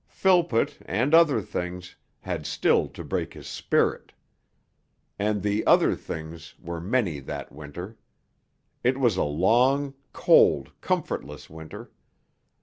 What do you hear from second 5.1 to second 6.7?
And the 'other things'